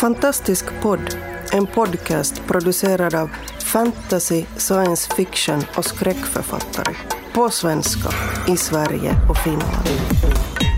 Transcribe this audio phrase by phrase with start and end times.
[0.00, 1.16] Fantastisk podd,
[1.52, 6.94] en podcast producerad av fantasy, science fiction och skräckförfattare.
[7.34, 8.08] På svenska,
[8.48, 9.88] i Sverige och Finland.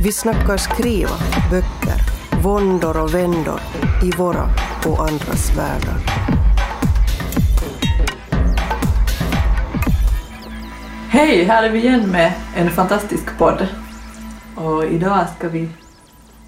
[0.05, 1.17] Vi snackar skriva,
[1.51, 2.01] böcker,
[2.43, 3.61] våndor och vändor
[4.05, 4.49] i våra
[4.87, 6.01] och andras världar.
[11.09, 13.67] Hej, här är vi igen med en fantastisk podd.
[14.57, 15.69] Och idag ska vi...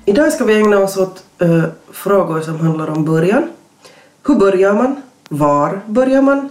[0.05, 3.49] Idag ska vi ägna oss åt eh, frågor som handlar om början.
[4.27, 5.03] Hur börjar man?
[5.29, 6.49] Var börjar man?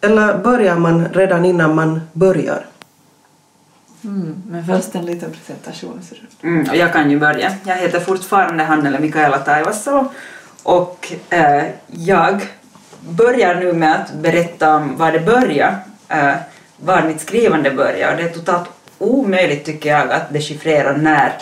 [0.00, 2.66] Eller börjar man redan innan man börjar?
[4.04, 6.00] Mm, men först en liten presentation.
[6.42, 7.52] Mm, och jag kan ju börja.
[7.64, 10.12] Jag heter fortfarande Hannele Mikaela Taivasalo
[10.62, 12.46] och eh, jag
[13.08, 15.74] börjar nu med att berätta om var det börjar,
[16.08, 16.34] eh,
[16.76, 18.16] var mitt skrivande börjar.
[18.16, 18.68] Det är totalt
[18.98, 21.32] omöjligt tycker jag att dechiffrera när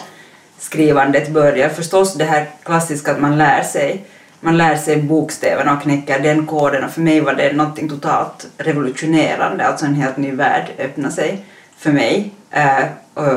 [0.59, 1.69] skrivandet börjar.
[1.69, 4.05] Förstås det här klassiska att man lär sig
[4.45, 8.47] man lär sig bokstäverna och knäcker den koden och för mig var det något totalt
[8.59, 11.45] revolutionerande, alltså en helt ny värld öppnade sig
[11.77, 12.31] för mig.
[12.51, 12.85] Eh,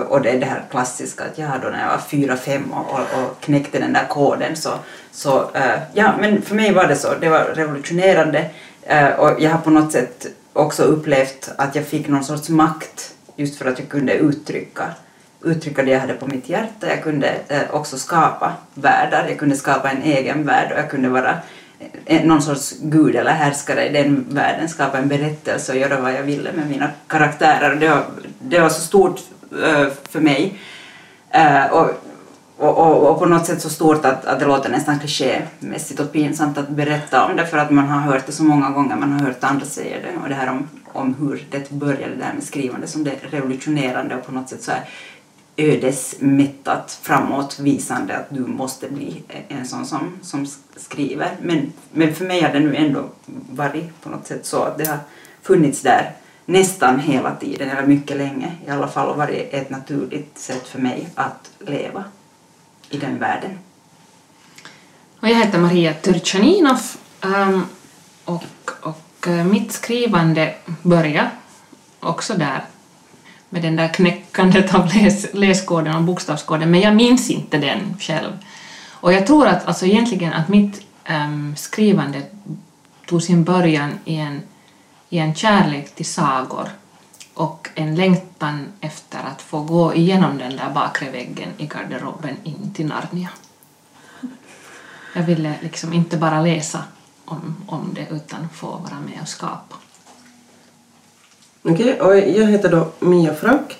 [0.09, 2.91] och, det är det här klassiska att jag då när jag var fyra, fem och,
[2.91, 4.69] och, knäckte den där koden så,
[5.11, 8.49] så eh, ja men för mig var det så, det var revolutionerande
[8.83, 13.13] eh, och jag har på något sätt också upplevt att jag fick någon sorts makt
[13.35, 14.83] just för att jag kunde uttrycka
[15.43, 16.87] uttrycka det jag hade på mitt hjärta.
[16.87, 21.09] Jag kunde eh, också skapa världar, jag kunde skapa en egen värld och jag kunde
[21.09, 21.37] vara
[22.05, 26.13] eh, någon sorts gud eller härskare i den världen, skapa en berättelse och göra vad
[26.13, 27.73] jag ville med mina karaktärer.
[27.73, 28.05] Och Det var,
[28.39, 29.19] det var så stort
[29.63, 30.59] eh, för mig.
[31.71, 31.89] Och,
[32.57, 36.11] och, och, och på något sätt så stort att, att det låter nästan klichémässigt och
[36.11, 39.11] pinsamt att berätta om det för att man har hört det så många gånger, man
[39.11, 42.33] har hört andra säga det och det här om, om hur det började det här
[42.33, 44.81] med skrivande som det revolutionerande och på något sätt så här
[45.57, 51.37] ödesmättat framåtvisande att du måste bli en sån som, som skriver.
[51.41, 53.09] Men, men för mig har det nu ändå
[53.49, 54.99] varit på något sätt så att det har
[55.41, 56.11] funnits där
[56.45, 60.79] nästan hela tiden, eller mycket länge i alla fall, och varit ett naturligt sätt för
[60.79, 62.03] mig att leva
[62.89, 63.59] i den världen.
[65.19, 66.81] Och jag heter Maria Turchaninov
[67.21, 67.61] ehm,
[68.25, 68.43] och,
[68.81, 71.29] och eh, mitt skrivande började
[71.99, 72.63] också där
[73.49, 78.31] med den där knäckandet av läs, läskoden och bokstavskoden, men jag minns inte den själv.
[78.89, 82.21] Och jag tror att alltså egentligen att mitt äm, skrivande
[83.05, 84.41] tog sin början i en,
[85.09, 86.69] i en kärlek till sagor
[87.33, 92.73] och en längtan efter att få gå igenom den där bakre väggen i garderoben in
[92.73, 93.29] till Narnia.
[95.13, 96.83] Jag ville liksom inte bara läsa
[97.25, 99.75] om, om det utan få vara med och skapa.
[101.63, 103.77] Okej, och jag heter då Mia Frank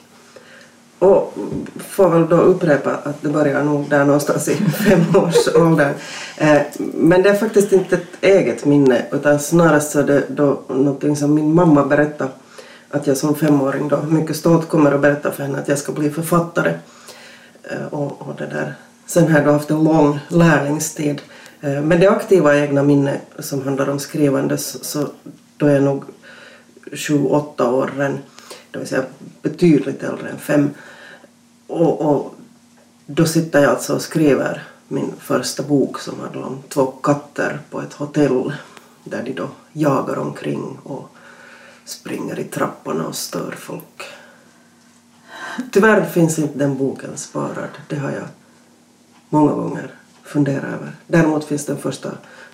[1.00, 1.34] och
[1.78, 5.94] får väl då upprepa att det börjar nog där någonstans i femårsåldern.
[6.38, 6.62] Eh,
[6.94, 11.16] men det är faktiskt inte ett eget minne utan snarast så är det då någonting
[11.16, 12.32] som min mamma berättade
[12.90, 15.92] att jag som femåring då mycket stolt kommer att berätta för henne att jag ska
[15.92, 16.74] bli författare.
[17.64, 18.74] Eh, och, och det där.
[19.06, 21.22] Sen har jag då haft en lång lärlingstid.
[21.62, 25.08] Eh, men det aktiva egna minne som handlar om skrivande så, så
[25.58, 26.04] då är jag nog
[26.94, 27.92] sju, åtta år
[28.72, 29.06] det vill säga
[29.42, 30.70] betydligt äldre än fem.
[31.68, 32.36] Och, och
[33.06, 37.81] då sitter jag alltså och skriver min första bok som handlar om två katter på
[37.81, 38.53] ett hotell
[39.03, 41.09] där de då jagar omkring och
[41.86, 44.04] springer i trapporna och stör folk.
[45.72, 47.69] Tyvärr finns inte den boken sparad.
[47.88, 48.28] Det har jag
[49.30, 49.92] många gånger
[50.24, 50.96] funderat över.
[51.08, 52.12] Däremot finns den första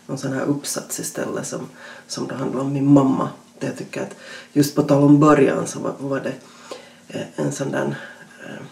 [0.07, 1.69] någon sån här uppsats istället som,
[2.07, 3.29] som det handlar om min mamma.
[3.59, 4.15] Det jag tycker att
[4.53, 6.33] just på tal om början så var, var det
[7.07, 7.95] eh, en sån där
[8.45, 8.65] eh,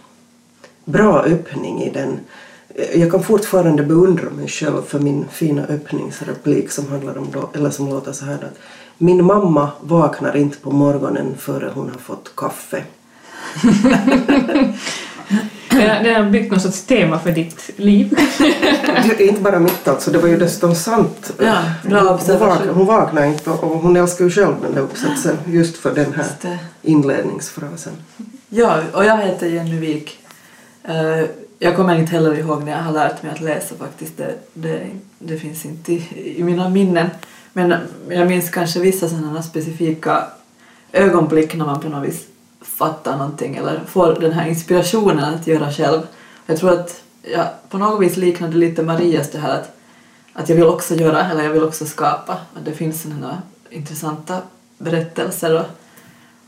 [0.86, 2.20] bra öppning i den.
[2.76, 7.50] Eh, jag kan fortfarande beundra mig själv för min fina öppningsreplik som handlar om då,
[7.54, 8.60] eller som låter så här att
[8.98, 12.84] min mamma vaknar inte på morgonen före hon har fått kaffe.
[15.70, 18.18] Den har byggt någon sorts tema för ditt liv.
[19.18, 21.34] Det är inte bara mitt alltså, det var ju dessutom sant.
[21.40, 25.38] Ja, bra hon, vaknar, hon vaknar inte och hon älskar ju själv den där uppsatsen
[25.46, 26.58] just för den här det.
[26.82, 27.94] inledningsfrasen.
[28.50, 30.20] Ja, och jag heter Jenny Wik.
[30.84, 31.26] Eh,
[31.60, 34.18] Jag kommer inte heller ihåg när jag har lärt mig att läsa faktiskt.
[34.18, 34.80] Det, det,
[35.20, 37.10] det finns inte i, i mina minnen.
[37.54, 37.74] Men
[38.10, 40.24] jag minns kanske vissa sådana specifika
[40.92, 42.22] ögonblick när man på något vis
[42.82, 46.02] fattar någonting eller får den här inspirationen att göra själv.
[46.46, 49.76] Jag tror att jag på något vis liknade lite Marias det här att,
[50.34, 52.34] att jag vill också göra eller jag vill också skapa.
[52.34, 54.42] Att det finns sådana intressanta
[54.78, 55.66] berättelser och,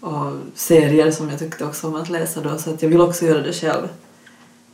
[0.09, 3.25] och serier som jag tyckte också om att läsa då så att jag vill också
[3.25, 3.87] göra det själv.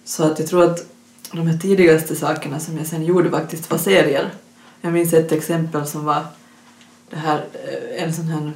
[0.06, 0.86] Så att jag tror att
[1.32, 4.30] de här tidigaste sakerna som jag sen gjorde faktiskt var serier.
[4.82, 6.26] Jag minns ett exempel som var
[7.10, 8.52] det här, eh, en sån här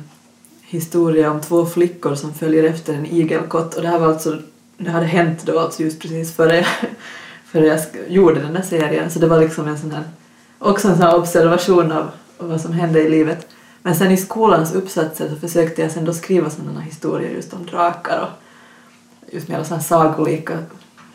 [0.74, 3.76] historia om två flickor som följer efter en igelkott.
[3.76, 4.38] Och det här var alltså,
[4.78, 6.66] det hade hänt då alltså just precis före jag,
[7.46, 9.12] före jag gjorde den här serien.
[9.12, 10.04] Så det var liksom en sån här,
[10.60, 13.48] också en sån här observation av, vad som hände i livet.
[13.82, 17.66] Men sen i skolans uppsatser så försökte jag sen då skriva sådana historier just om
[17.66, 20.58] drakar och just med alla sådana sagolika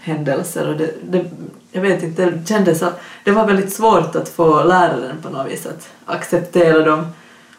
[0.01, 0.69] händelser.
[0.69, 1.31] Och det, det,
[1.73, 5.53] jag vet inte, det kändes att det var väldigt svårt att få läraren på något
[5.53, 7.07] vis att acceptera dem.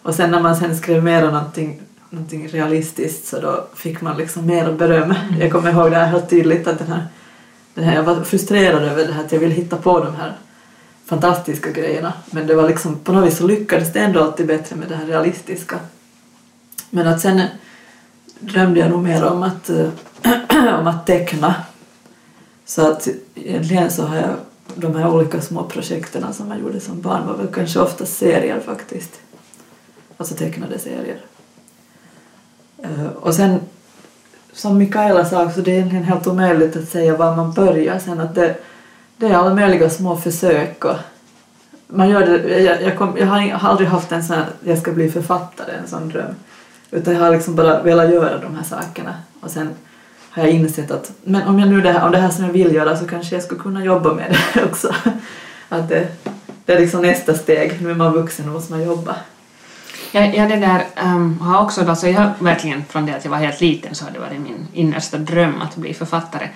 [0.02, 4.18] Och sen när man sen skrev mer om någonting, någonting realistiskt så då fick man
[4.18, 5.14] liksom mer beröm.
[5.40, 7.08] Jag kommer ihåg det här helt tydligt att den här,
[7.74, 10.38] den här, jag var frustrerad över det här att jag ville hitta på de här
[11.06, 14.76] fantastiska grejerna men det var liksom på något vis så lyckades det ändå alltid bättre
[14.76, 15.80] med det här realistiska.
[16.90, 17.42] Men att sen
[18.40, 19.90] drömde jag nog mer om att, eh,
[20.80, 21.56] om att teckna
[22.66, 24.36] så att egentligen så har jag
[24.76, 28.60] de här olika små projekten som jag gjorde som barn var väl kanske oftast serier
[28.60, 29.20] faktiskt.
[30.18, 31.22] Alltså tecknade serier.
[32.84, 33.60] Eh, och sen
[34.54, 38.20] som Mikaela sa så det är egentligen helt omöjligt att säga var man börjar sen
[38.20, 38.56] att det,
[39.18, 40.96] det är alla möjliga små försök och
[41.88, 44.92] man gör det, jag, jag, kom, jag har aldrig haft en sån här, jag ska
[44.92, 46.36] bli författare, en sån dröm.
[46.92, 49.70] Utan jag har liksom bara velat göra de här sakerna och sen
[50.30, 52.52] har jag insett att men om jag nu det här, om det här som jag
[52.52, 54.96] vill göra så kanske jag skulle kunna jobba med det också.
[55.70, 56.08] Att det,
[56.66, 59.16] det är liksom nästa steg, nu är man vuxen och måste man jobba.
[60.12, 63.32] Jag, ja det där, um, har också då, så jag verkligen från det att jag
[63.32, 66.50] var helt liten så har det varit min innersta dröm att bli författare.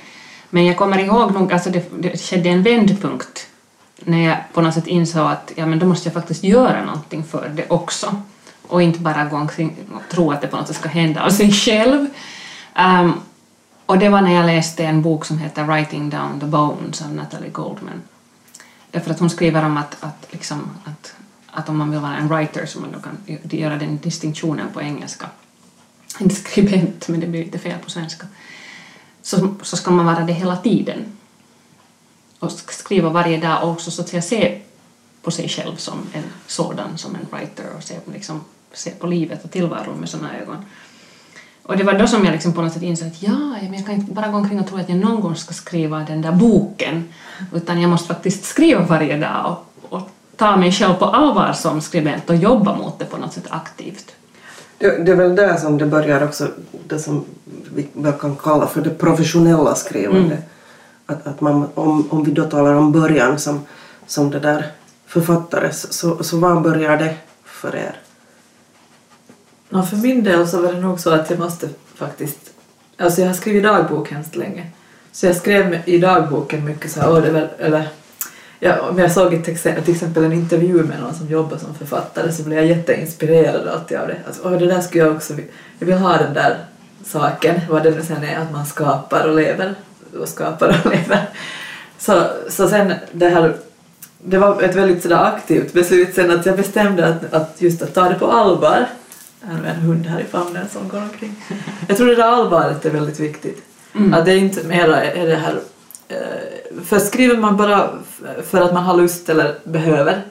[0.49, 3.47] Men jag kommer ihåg nog, alltså det, det skedde en vändpunkt
[3.99, 7.23] när jag på något sätt insåg att ja, men då måste jag faktiskt göra någonting
[7.23, 8.21] för det också.
[8.67, 11.29] Och inte bara gå omkring och tro att det på något sätt ska hända av
[11.29, 12.07] sig själv.
[12.79, 13.13] Um,
[13.85, 17.13] och det var när jag läste en bok som heter Writing Down the Bones av
[17.13, 18.01] Natalie Goldman.
[18.91, 21.15] Därför att hon skriver om att, att, liksom, att,
[21.53, 23.17] att om man vill vara en writer så man då kan
[23.59, 25.29] göra den distinktionen på engelska.
[26.19, 28.27] Inte skribent, men det blir lite fel på svenska.
[29.21, 31.05] Så, så ska man vara det hela tiden.
[32.39, 34.61] Och skriva varje dag och också så att säga se
[35.21, 38.41] på sig själv som en sådan, som en writer och se, liksom,
[38.73, 40.65] se på livet och tillvaron med sådana ögon.
[41.63, 43.95] Och det var då som jag liksom på något sätt insåg att ja, jag kan
[43.95, 47.13] inte bara gå omkring och tro att jag någon gång ska skriva den där boken,
[47.53, 51.81] utan jag måste faktiskt skriva varje dag och, och ta mig själv på allvar som
[51.81, 54.11] skribent och jobba mot det på något sätt aktivt.
[54.77, 56.47] Det, det är väl där som det börjar också,
[56.87, 57.25] det som
[57.75, 57.87] vi
[58.19, 60.39] kan kalla för det professionella skrivandet.
[61.05, 63.61] Att, att man, om, om vi då talar om början som,
[64.07, 64.71] som det där
[65.07, 67.95] författare, så, så var börjar det för er?
[69.69, 72.39] Ja, för min del så var det nog så att jag måste faktiskt...
[72.97, 74.67] Alltså jag har skrivit dagbok hemskt länge.
[75.11, 77.87] Så jag skrev i dagboken mycket så här, det var, eller
[78.63, 79.43] ja, om jag såg ett
[79.85, 83.97] till exempel en intervju med någon som jobbar som författare så blev jag jätteinspirerad alltid
[83.97, 84.17] av det.
[84.27, 85.33] Alltså, det där skulle jag också...
[85.79, 86.57] Jag vill ha den där
[87.05, 89.75] saken, vad det nu sen är, att man skapar och lever
[90.19, 91.29] och skapar och lever.
[91.97, 93.53] Så, så sen det här
[94.25, 97.93] det var ett väldigt sådär aktivt beslut sen att jag bestämde att, att just att
[97.93, 98.85] ta det på allvar.
[99.41, 101.43] Jag har en hund här i famnen som går omkring.
[101.87, 103.63] Jag tror det där allvaret är väldigt viktigt.
[104.13, 105.59] Att det är inte mera är det här...
[106.09, 106.17] Eh,
[106.85, 107.89] för skriver man bara
[108.43, 110.21] för att man har lust eller behöver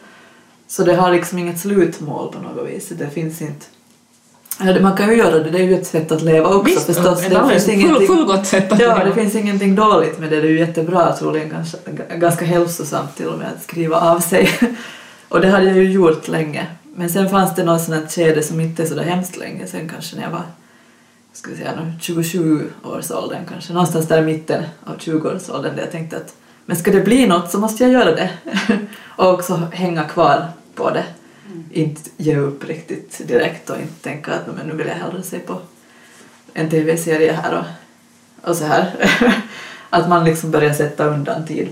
[0.69, 2.89] så det har liksom inget slutmål på något vis.
[2.89, 3.67] Det finns inte...
[4.81, 7.21] Man kan ju göra det, det är ju ett sätt att leva också Visst, förstås.
[7.29, 9.05] Det finns ingenting- fullgott sätt att Ja, leva.
[9.05, 10.41] det finns ingenting dåligt med det.
[10.41, 11.79] Det är ju jättebra, troligen ganska,
[12.17, 14.49] ganska hälsosamt till och med att skriva av sig.
[15.29, 16.67] Och det hade jag ju gjort länge.
[16.95, 19.67] Men sen fanns det något sånt här skede som inte är så där hemskt länge
[19.67, 20.43] sen kanske när jag var
[21.33, 26.17] ska vi säga, nu 27-årsåldern kanske, någonstans där i mitten av 20-årsåldern där jag tänkte
[26.17, 26.35] att
[26.67, 28.31] men ska det bli något så måste jag göra det.
[29.05, 31.05] och också hänga kvar på det.
[31.71, 35.39] Inte ge upp riktigt direkt och inte tänka att men nu vill jag hellre se
[35.39, 35.61] på
[36.55, 39.11] en tv-serie här och, och så här.
[39.91, 41.69] att man liksom börjar sätta undan tid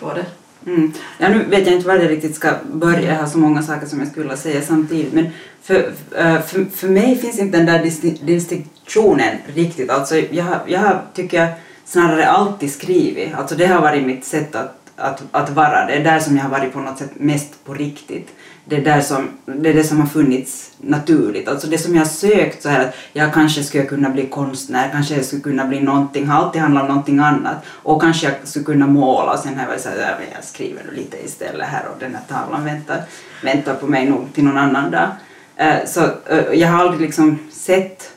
[0.00, 0.26] på det.
[0.66, 0.92] Mm.
[1.18, 3.86] Ja, nu vet jag inte var jag riktigt ska börja, jag har så många saker
[3.86, 5.26] som jag skulle vilja säga samtidigt, men
[5.62, 7.82] för, eh, för, för mig finns inte den där
[8.26, 9.90] distinktionen riktigt.
[9.90, 11.48] Alltså, jag, har- jag har, tycker jag,
[11.84, 16.04] snarare alltid skrivit, alltså det har varit mitt sätt att, att, att vara, det är
[16.04, 18.28] där som jag har varit på något sätt mest på riktigt.
[18.68, 21.48] Det där som, det är det som har funnits naturligt.
[21.48, 24.90] Alltså det som jag har sökt så här att jag kanske skulle kunna bli konstnär,
[24.92, 27.56] kanske jag skulle kunna bli någonting, har alltid handlat om någonting annat.
[27.66, 30.44] Och kanske jag skulle kunna måla och sen har jag varit så här, äh, jag
[30.44, 33.02] skriver nu lite istället här och den här tavlan väntar,
[33.42, 35.08] väntar på mig nog till någon annan dag.
[35.56, 38.10] Eh, så eh, jag har aldrig liksom sett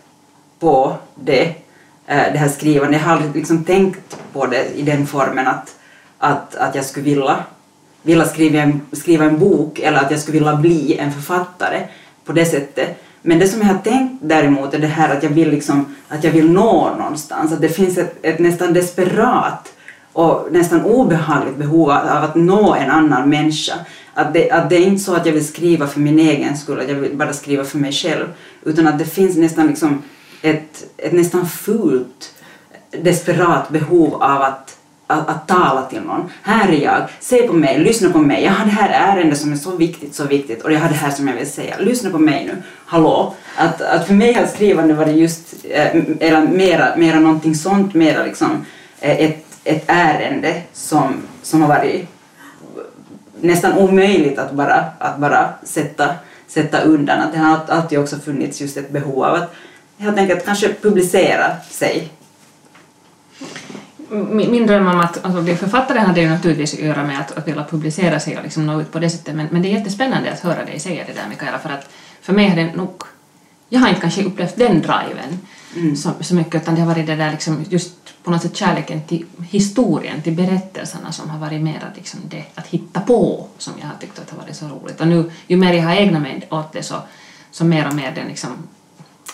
[0.59, 1.43] på det,
[2.07, 5.75] eh, det här skrivandet, jag har aldrig liksom tänkt på det i den formen att,
[6.17, 7.43] att, att jag skulle vilja
[8.01, 11.87] vilja skriva en, skriva en bok eller att jag skulle vilja bli en författare
[12.25, 13.03] på det sättet.
[13.21, 16.23] Men det som jag har tänkt däremot är det här att jag vill, liksom, att
[16.23, 19.73] jag vill nå någonstans, att det finns ett, ett nästan desperat
[20.13, 23.73] och nästan obehagligt behov av att nå en annan människa.
[24.13, 26.79] Att det, att det är inte så att jag vill skriva för min egen skull,
[26.79, 28.25] att jag vill bara skriva för mig själv,
[28.63, 30.03] utan att det finns nästan liksom
[30.41, 32.33] ett, ett nästan fult,
[32.91, 34.78] desperat behov av att
[35.09, 36.29] att, att, tala till någon.
[36.43, 38.43] Här är jag, se på mig, lyssna på mig.
[38.43, 40.95] Jag har det här ärendet som är så viktigt, så viktigt och jag har det
[40.95, 41.75] här som jag vill säga.
[41.79, 43.35] Lyssna på mig nu, hallå.
[43.57, 48.23] Att, att för mig har skrivande varit just, eh, eller mera, mera någonting sånt, mera
[48.23, 48.65] liksom
[48.99, 52.07] eh, ett, ett ärende som, som har varit
[53.41, 56.09] nästan omöjligt att bara, att bara sätta,
[56.47, 57.21] sätta undan.
[57.21, 59.53] Att det har alltid också funnits just ett behov av att
[59.97, 62.09] helt enkelt kanske publicera sig
[64.11, 67.47] min, dröm om att alltså, bli författare hade ju naturligtvis att göra med att, att
[67.47, 70.31] vilja publicera sig och liksom nå ut på det sättet men, men det är jättespännande
[70.31, 71.89] att höra dig säga det där Mikaela för att
[72.21, 73.03] för mig har det nog
[73.69, 75.39] jag har inte kanske upplevt den driven
[75.75, 75.95] mm.
[75.95, 77.91] så, så mycket utan det har varit det där liksom just
[78.23, 82.67] på något sätt kärleken till historien, till berättelserna som har varit mer liksom det att
[82.67, 85.73] hitta på som jag har tyckt att har varit så roligt och nu ju mer
[85.73, 86.95] jag har ägnat mig åt det så,
[87.51, 88.49] så mer och mer den liksom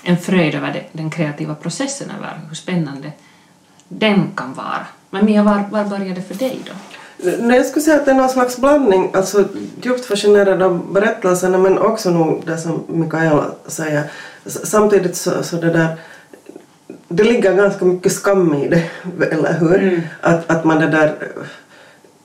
[0.03, 3.11] en fröjd över det, den kreativa processen över hur spännande
[3.87, 4.85] den kan vara.
[5.09, 6.71] Men Mia, var, var började det för dig då?
[7.39, 9.45] Nej, jag skulle säga att det är någon slags blandning, alltså
[9.81, 14.03] djupt fascinerad av berättelserna men också nog det som Mikaela säger.
[14.45, 15.97] Samtidigt så, så det där
[17.07, 18.89] det ligger ganska mycket skam i det,
[19.31, 19.83] eller hur?
[19.83, 20.01] Mm.
[20.21, 21.15] Att, att man det där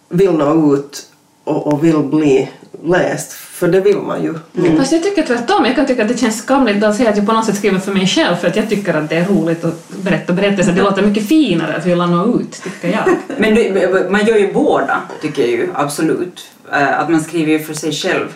[0.09, 1.10] vill nå ut
[1.51, 2.49] och, och vill bli
[2.85, 4.35] läst, för det vill man ju.
[4.57, 4.77] Mm.
[4.77, 7.27] Fast jag tycker tvärtom, jag kan tycka att det känns skamligt att säga att jag
[7.27, 9.65] på något sätt skriver för mig själv för att jag tycker att det är roligt
[9.65, 10.73] att berätta berättelser.
[10.73, 13.17] Det låter mycket finare att vilja nå ut, tycker jag.
[13.39, 16.51] Men det, man gör ju båda, tycker jag ju, absolut.
[16.73, 18.35] Eh, att man skriver ju för sig själv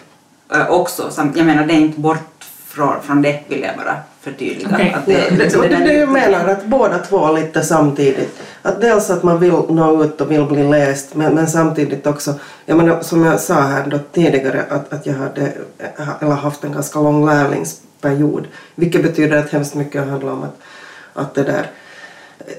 [0.54, 1.10] eh, också.
[1.34, 4.68] Jag menar, det är inte bort från, från det, vill jag bara förtydliga.
[4.68, 4.90] Okay.
[4.90, 8.42] Att det, det, det, det, det, det jag menar, att båda två lite samtidigt.
[8.62, 12.34] Att dels att man vill nå ut och vill bli läst men, men samtidigt också,
[12.66, 15.52] jag menar, som jag sa här då tidigare att, att jag hade
[16.20, 20.56] eller haft en ganska lång lärlingsperiod vilket betyder att hemskt mycket handlar om att,
[21.12, 21.66] att det där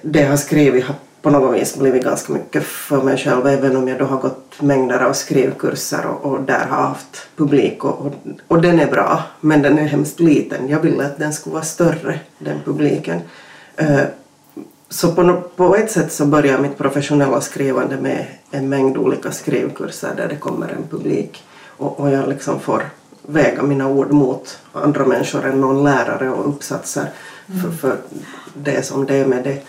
[0.01, 0.95] det jag har skrivit har
[1.25, 4.61] på något vis blivit ganska mycket för mig själv även om jag då har gått
[4.61, 8.13] mängder av skrivkurser och, och där har haft publik och, och,
[8.47, 10.69] och, den är bra men den är hemskt liten.
[10.69, 13.21] Jag ville att den skulle vara större, den publiken.
[13.81, 14.01] Uh,
[14.89, 20.13] så på, på ett sätt så börjar mitt professionella skrivande med en mängd olika skrivkurser
[20.17, 21.43] där det kommer en publik
[21.77, 22.83] och, och jag liksom får
[23.21, 27.09] väga mina ord mot andra människor än någon lärare och uppsatser
[27.49, 27.61] mm.
[27.61, 27.97] för, för
[28.53, 29.61] det som det är med det.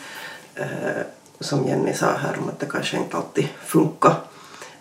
[1.40, 4.14] Som Jenny sa här om att det kanske inte alltid funkar.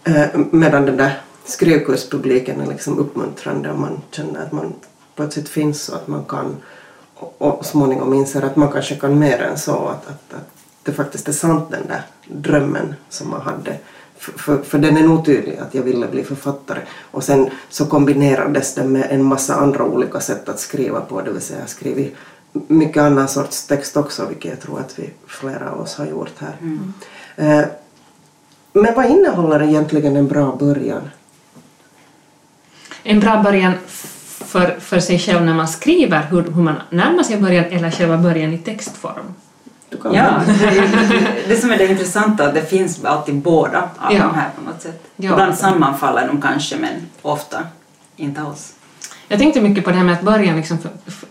[0.03, 4.74] Eh, medan den där skrivkurspubliken är liksom uppmuntrande och man känner att man
[5.15, 6.55] plötsligt finns och att man kan
[7.15, 10.50] och, och småningom inser att man kanske kan mer än så att, att, att
[10.83, 13.77] det faktiskt är sant den där drömmen som man hade.
[14.17, 16.79] För, för, för, den är nog tydlig att jag ville bli författare
[17.12, 21.31] och sen så kombinerades det med en massa andra olika sätt att skriva på, det
[21.31, 22.15] vill säga jag skrivit
[22.67, 26.33] mycket annan sorts text också, vilket jag tror att vi flera av oss har gjort
[26.39, 26.55] här.
[26.62, 26.93] Mm.
[27.35, 27.65] Eh,
[28.74, 31.09] men vad innehåller egentligen en bra början?
[33.03, 33.74] En bra början
[34.45, 38.17] för, för sig själv när man skriver, hur, hur man närmar sig början eller själva
[38.17, 39.33] början i textform?
[40.03, 44.24] Ja, det, det, som är det intressanta, det finns alltid båda av ja.
[44.24, 45.03] de här på något sätt.
[45.15, 45.31] Ja.
[45.31, 47.59] Ibland sammanfaller de kanske, men ofta
[48.15, 48.74] inte alls.
[49.27, 50.77] Jag tänkte mycket på det här med att början, liksom,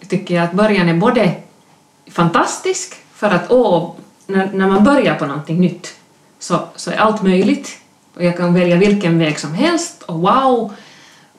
[0.09, 1.33] tycker jag att början är både
[2.11, 3.93] fantastisk för att åh,
[4.27, 5.95] när, när man börjar på någonting nytt
[6.39, 7.79] så, så är allt möjligt
[8.15, 10.75] och jag kan välja vilken väg som helst och wow,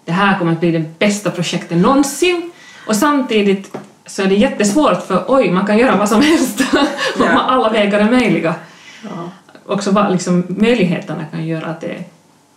[0.06, 2.52] det här kommer att bli det bästa projektet någonsin
[2.88, 6.62] och samtidigt så är det jättesvårt för oj, man kan göra vad som helst
[7.20, 7.42] och ja.
[7.42, 8.56] alla vägar är möjliga.
[9.04, 9.30] Ja.
[9.66, 12.04] Också vad liksom, möjligheterna kan göra att det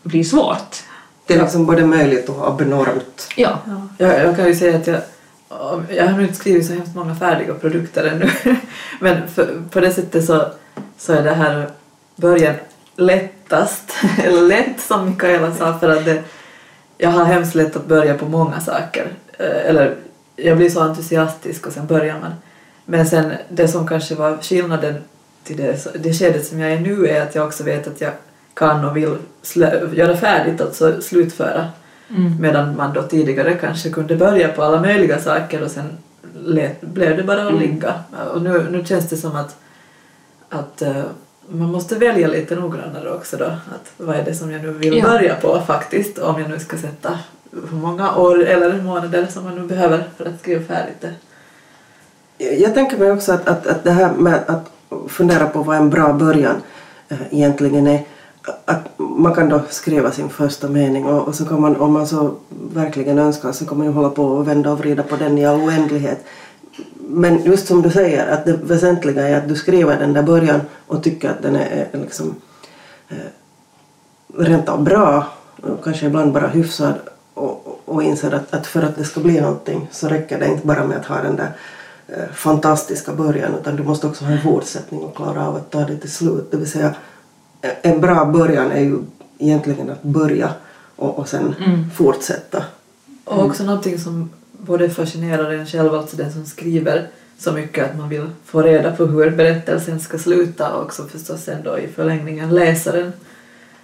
[0.02, 0.82] blir svårt.
[1.28, 3.28] Det är liksom både möjligt och abnormt.
[3.36, 3.58] Ja.
[3.66, 3.88] ja.
[3.98, 5.00] Jag, jag kan ju säga att jag,
[5.88, 8.30] jag har inte skrivit så hemskt många färdiga produkter ännu.
[9.00, 10.46] Men för, på det sättet så,
[10.98, 11.70] så är det här
[12.16, 12.54] början
[12.96, 13.92] lättast,
[14.24, 16.22] eller lätt som Mikaela sa för att det,
[16.98, 19.12] jag har hemskt lätt att börja på många saker.
[19.38, 19.96] Eh, eller
[20.36, 22.32] jag blir så entusiastisk och sen börjar man.
[22.84, 24.94] Men sen det som kanske var skillnaden
[25.44, 28.12] till det, det skedet som jag är nu är att jag också vet att jag
[28.58, 29.16] kan och vill
[29.92, 31.66] göra färdigt, alltså slutföra.
[32.10, 32.40] Mm.
[32.40, 35.98] Medan man då tidigare kanske kunde börja på alla möjliga saker och sen
[36.80, 37.60] blev det bara att mm.
[37.60, 37.94] ligga.
[38.34, 39.56] Och nu, nu känns det som att,
[40.48, 41.02] att uh,
[41.48, 43.44] man måste välja lite noggrannare också då.
[43.44, 45.04] Att vad är det som jag nu vill Ja.
[45.04, 47.18] börja på faktiskt om jag nu ska sätta
[47.70, 51.14] hur många år eller månader som man nu behöver för att skriva färdigt det.
[52.54, 54.70] Jag tänker mig också att, att, att det här med att
[55.08, 56.56] fundera på vad en bra början
[57.08, 58.04] eh, egentligen är.
[58.64, 62.06] Att man kan då skriva sin första mening och, och så kan man, om man
[62.06, 65.38] så verkligen önskar, så kan man ju hålla på och vända och vrida på den
[65.38, 66.24] i all oändlighet.
[67.10, 70.60] Men just som du säger, att det väsentliga är att du skriver den där början
[70.86, 72.34] och tycker att den är, är liksom
[73.08, 73.16] eh,
[74.36, 75.26] rent av bra,
[75.62, 76.94] och kanske ibland bara hyfsad
[77.34, 80.66] och, och inser att, att för att det ska bli någonting så räcker det inte
[80.66, 81.52] bara med att ha den där
[82.08, 85.80] eh, fantastiska början utan du måste också ha en fortsättning och klara av att ta
[85.80, 86.50] det till slut.
[86.50, 86.94] Det vill säga
[87.82, 88.98] en bra början är ju
[89.38, 90.50] egentligen att börja
[90.96, 91.54] och, och sen
[91.96, 92.64] fortsätta.
[93.24, 97.06] Och också någonting som både fascinerar en själv, alltså den som skriver
[97.38, 101.42] så mycket att man vill få reda på hur berättelsen ska sluta och också förstås
[101.44, 103.12] sen då i förlängningen läsaren.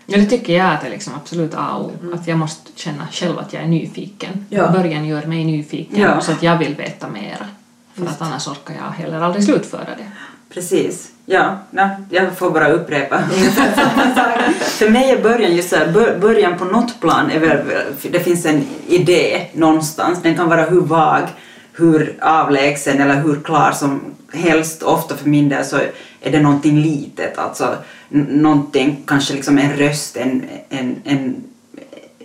[0.07, 2.14] Ja, det tycker jag att det är liksom absolut A och O.
[2.14, 4.47] Att jag måste känna själv att jag är nyfiken.
[4.49, 4.71] Ja.
[4.71, 6.21] Början gör mig nyfiken Ja.
[6.21, 7.49] så att jag vill veta mera.
[7.95, 10.11] För att annars orkar jag heller aldrig slutföra det.
[10.54, 11.11] Precis.
[11.26, 13.23] Ja, nej, jag får bara upprepa.
[14.61, 17.59] För mig är början just så här, början på något plan är väl,
[18.02, 21.23] det finns en idé någonstans, den kan vara hur vag,
[21.73, 24.00] hur avlägsen eller hur klar som
[24.33, 24.83] helst.
[24.83, 25.76] Ofta för min del så
[26.21, 27.76] är det någonting litet, alltså
[28.09, 31.45] någonting, kanske liksom en röst, en, en, en,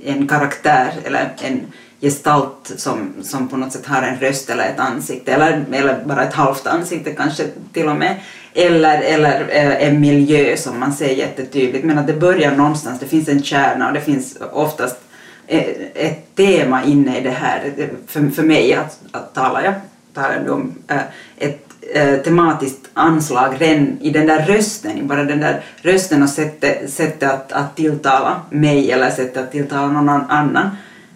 [0.03, 1.61] en karaktär eller en
[2.01, 6.23] gestalt som, som på något sätt har en röst eller ett ansikte eller, eller bara
[6.23, 8.15] ett halvt ansikte kanske till och med
[8.53, 13.05] eller, eller eh, en miljö som man ser jättetydligt men att det börjar någonstans, det
[13.05, 14.99] finns en kärna och det finns oftast
[15.47, 17.73] eh, ett tema inne i det här.
[18.07, 19.73] För, för mig att, att tala jag
[20.13, 21.01] talar nu om eh,
[21.37, 26.89] ett eh, tematiskt anslag redan i den där rösten, bara den där rösten och sättet,
[26.89, 30.69] sättet att, att tilltala mig eller sättet att tilltala någon annan.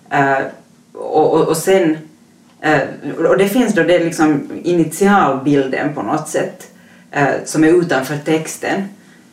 [0.09, 0.39] Eh,
[0.93, 1.97] och, och, och sen,
[2.61, 2.81] eh,
[3.27, 6.67] och det finns då det liksom initialbilden på något sätt
[7.11, 8.83] eh, som är utanför texten.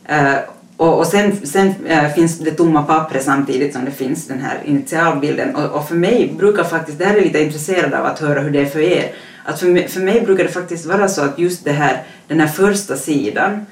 [0.05, 0.35] Eh,
[0.77, 1.73] och, och sen, sen
[2.15, 5.55] finns det tomma pappret samtidigt som det finns den här initialbilden.
[5.55, 8.51] Och, och för mig brukar faktiskt, det här är lite intresserad av att höra hur
[8.51, 9.11] det är för er,
[9.45, 12.39] att för mig, för mig brukar det faktiskt vara så att just det här, den
[12.39, 13.65] här första sidan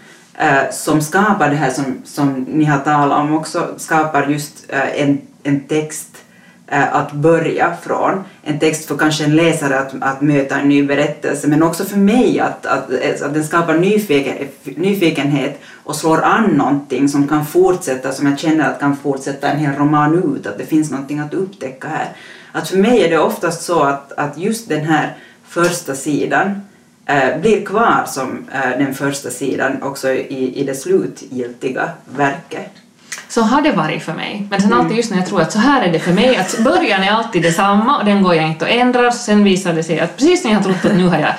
[0.72, 5.60] som skapar det här som, som ni har talat om också, skapar just en, en
[5.60, 6.18] text
[6.72, 8.24] Eh, att börja från.
[8.44, 11.98] En text för kanske en läsare att, att möta en ny berättelse men också för
[11.98, 17.46] mig att, att, eh, att den skapar nyfiken, nyfikenhet och slår an någonting som kan
[17.46, 21.20] fortsätta, som jag känner att kan fortsätta en hel roman ut, att det finns någonting
[21.20, 22.08] att upptäcka här.
[22.52, 26.62] Att för mig är det oftast så att, att just den här första sidan
[27.06, 32.72] eh, blir kvar som eh, den första sidan också i, i det slutgiltiga verket.
[33.30, 34.48] Så har det varit för mig.
[34.50, 36.60] Men sen alltid just när jag tror att så här är det för mig, att
[36.64, 39.12] början är alltid detsamma och den går jag inte att ändra.
[39.12, 41.34] Sen visar det sig att precis när jag trott att nu har jag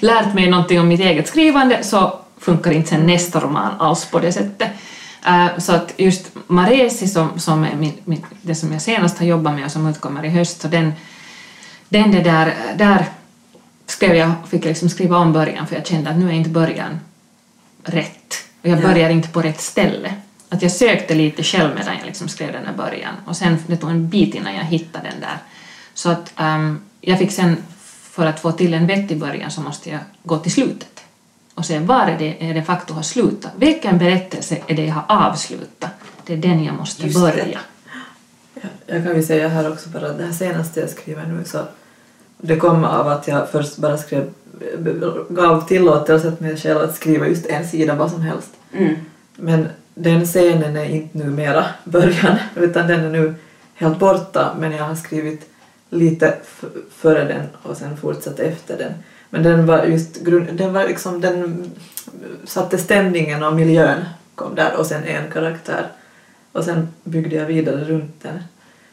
[0.00, 4.18] lärt mig någonting om mitt eget skrivande så funkar inte sen nästa roman alls på
[4.18, 4.68] det sättet.
[5.26, 9.26] Eh, så att just Maresi som, som är min, min, det som jag senast har
[9.26, 10.92] jobbat med och som utkommer i höst, så den,
[11.88, 13.04] den det där, där
[13.86, 16.50] skrev jag, fick jag liksom skriva om början för jag kände att nu är inte
[16.50, 17.00] början
[17.84, 18.34] rätt.
[18.62, 18.88] Och jag Ja.
[18.88, 20.14] börjar inte på rätt ställe.
[20.56, 23.76] Att jag sökte lite själv medan jag liksom skrev den här början och sen det
[23.76, 25.38] tog en bit innan jag hittade den där.
[25.94, 27.56] Så att ehm, jag fick sen,
[28.10, 31.00] för att få till en vettig början så måste jag gå till slutet
[31.54, 33.52] och se var är det jag de facto har slutat.
[33.56, 35.90] Vilken berättelse är det jag har avslutat?
[36.26, 37.20] Det är den jag måste Just det.
[37.20, 37.60] börja.
[38.54, 41.58] Ja, jag kan ju säga här också bara det här senaste jag skriver nu så
[42.38, 44.30] det kom av att jag först bara skrev,
[45.28, 48.50] gav tillåtelse till mig själv att skriva just en sida vad som helst.
[48.72, 48.96] Mm.
[49.36, 53.34] Men den scenen är inte numera början utan den är nu
[53.74, 55.50] helt borta men jag har skrivit
[55.90, 56.34] lite
[56.96, 58.92] före den och sen fortsatt efter den.
[59.30, 61.70] Men den var just grund, den var liksom den
[62.44, 64.04] satte stämningen och miljön
[64.34, 65.86] kom där och sen en karaktär
[66.52, 68.38] och sen byggde jag vidare runt den.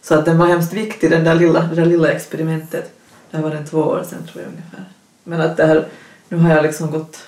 [0.01, 2.93] Så att den var hemskt viktig den där lilla, det där lilla experimentet.
[3.31, 4.85] Det här var den två år sedan tror jag ungefär.
[5.23, 5.85] Men att det här,
[6.29, 7.19] nu har jag liksom gått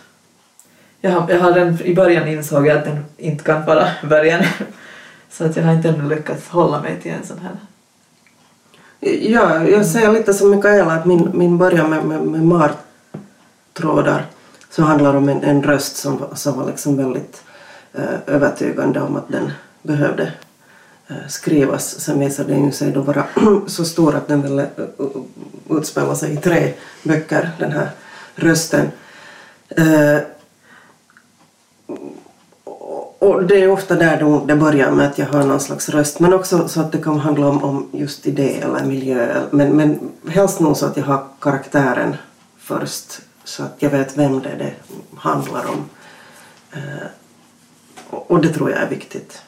[1.11, 4.43] jag, jag har den, I början insåg jag att den inte kan vara början.
[5.31, 7.51] Så att jag har inte ännu lyckats hålla mig till en sån här.
[9.21, 12.41] Ja, jag säger lite som Mikaela att min, min början med, med, med
[13.73, 14.25] martrådar
[14.69, 17.41] så handlar om en, en röst som, var- som var liksom väldigt
[17.93, 18.03] eh,
[18.35, 20.31] övertygande om att den behövde
[21.07, 21.99] eh, skrivas.
[21.99, 23.23] Sen visade den ju sig då vara
[23.67, 27.89] så stor att den ville eh, utspela sig i tre böcker, den här
[28.35, 28.87] rösten.
[29.69, 30.17] Eh,
[33.19, 36.19] och- det är ofta där då det börjar med att jag hör någon slags röst
[36.19, 39.99] men också så att det kan handla om, om just idé eller miljö men, men
[40.27, 42.15] helst nog så att jag har karaktären
[42.57, 44.73] först så att jag vet vem det, är det
[45.17, 45.85] handlar om.
[46.73, 47.07] Eh,
[48.09, 49.41] och, och det tror jag är viktigt.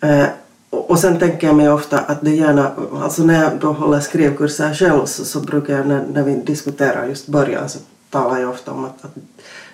[0.00, 0.26] Eh,
[0.70, 2.70] och, och sen tänker jag mig ofta att det gärna,
[3.02, 7.06] alltså när jag då håller skrivkurser själv så, så brukar jag när, när vi diskuterar
[7.06, 7.78] just början så
[8.10, 9.14] talar jag ofta om att, att,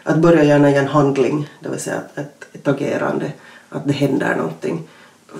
[0.04, 3.32] att börja gärna i en handling, det vill säga ett, ett, ett agerande,
[3.68, 4.88] att det händer någonting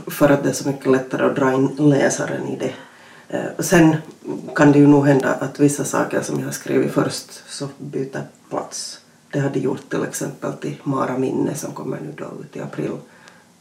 [0.07, 2.73] för att det är så mycket lättare att dra in läsaren i det.
[3.29, 3.97] Eh, sen
[4.55, 8.23] kan det ju nog hända att vissa saker som jag har skrivit först så byter
[8.51, 9.01] plats.
[9.31, 12.93] Det hade gjort till exempel till Mara minne som kommer nu då ut i april.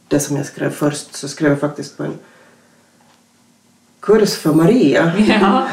[0.08, 2.18] Det som jag skrev först så skrev jag faktiskt på en
[4.04, 5.68] kurs för Maria Ja.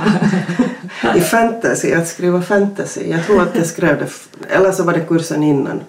[1.15, 3.09] i fantasy, att skriva fantasy.
[3.09, 4.09] Jag tror att jag skrev det,
[4.55, 5.81] eller så var det kursen innan.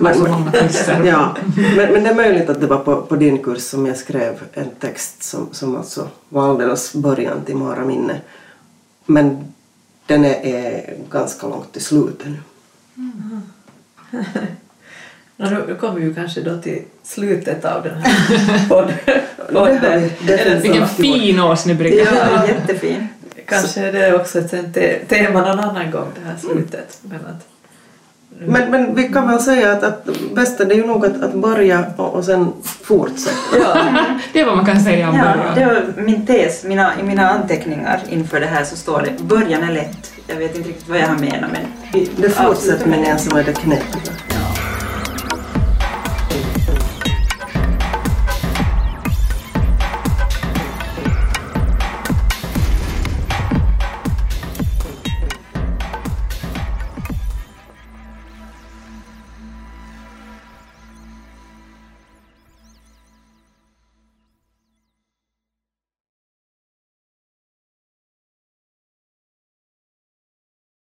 [0.00, 1.04] Många kurser.
[1.06, 1.36] ja,
[1.76, 4.42] men, men det är möjligt att det var på, på din kurs som jag skrev
[4.52, 8.20] en text som, som alltså var alldeles början till Mara minne.
[9.06, 9.52] Men
[10.06, 12.38] den är, är ganska långt i slutet nu.
[14.12, 14.20] Ja,
[15.48, 20.10] nu kommer vi ju kanske då till slutet av den här podden.
[20.62, 22.06] Vilken fin årsnubrik.
[22.06, 23.08] Ja, jättefin.
[23.46, 26.98] Kanske är det också ett tema någon annan gång, det här slutet.
[27.02, 27.46] Men att,
[28.46, 31.34] Men, men vi kan väl säga att, att bäst är det ju nog att, att
[31.34, 33.58] börja och, och sen fortsätta.
[33.58, 33.76] ja,
[34.32, 35.54] Det är vad man kan säga om Ja, början.
[35.54, 36.64] det var min tes.
[36.64, 40.12] Mina, I mina anteckningar inför det här så står det början är lätt.
[40.26, 41.62] Jag vet inte riktigt vad jag har menat men...
[42.16, 44.12] Det är fortsättningen som är det knepiga.